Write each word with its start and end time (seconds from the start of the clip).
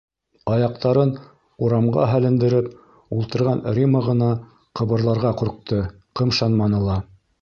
Аяҡтарын 0.51 1.11
урамға 1.67 2.07
һәлендереп 2.13 2.71
ултырған 3.17 3.61
Рима 3.79 4.01
ғына 4.09 4.31
ҡыбырларға 4.81 5.35
ҡурҡты, 5.43 5.83
ҡымшанманы 6.23 6.81
ла. 6.91 6.99